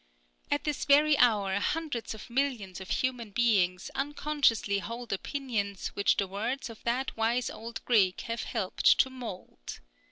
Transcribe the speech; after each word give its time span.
At 0.49 0.63
this 0.63 0.85
very 0.85 1.15
hour 1.19 1.59
hundreds 1.59 2.15
of 2.15 2.27
millions 2.27 2.81
of 2.81 2.89
human 2.89 3.29
beings 3.29 3.91
unconsciously 3.93 4.79
hold 4.79 5.13
opinions 5.13 5.89
which 5.89 6.17
the 6.17 6.25
words 6.25 6.71
of 6.71 6.81
that 6.85 7.15
wise 7.15 7.51
old 7.51 7.85
Greek 7.85 8.21
have 8.21 8.41
helped 8.45 8.97
to 8.97 9.11
mould. 9.11 9.79